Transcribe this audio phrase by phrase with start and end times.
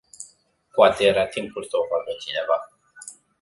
[0.73, 2.69] Poate era timpul să o facă cineva.